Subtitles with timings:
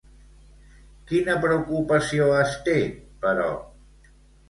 [1.11, 2.77] Quina preocupació es té,
[3.27, 3.51] però?